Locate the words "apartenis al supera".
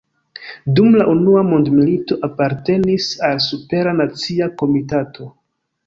2.29-3.97